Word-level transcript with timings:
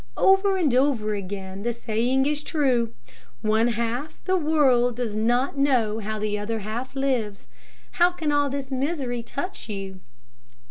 Over 0.17 0.57
and 0.57 0.73
over 0.73 1.13
again 1.13 1.61
the 1.61 1.71
saying 1.73 2.25
is 2.25 2.41
true, 2.41 2.91
one 3.43 3.67
half 3.67 4.19
the 4.23 4.35
world 4.35 4.95
does 4.95 5.15
not 5.15 5.59
know 5.59 5.99
how 5.99 6.17
the 6.17 6.39
other 6.39 6.57
half 6.61 6.95
lives. 6.95 7.45
How 7.91 8.09
can 8.11 8.31
all 8.31 8.49
this 8.49 8.71
misery 8.71 9.21
touch 9.21 9.69
you? 9.69 9.99